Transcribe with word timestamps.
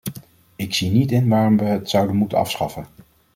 Ik 0.55 0.73
zie 0.73 0.91
niet 0.91 1.11
in 1.11 1.29
waarom 1.29 1.57
we 1.57 1.63
het 1.63 1.89
zouden 1.89 2.15
moeten 2.15 2.37
afschaffen. 2.37 2.85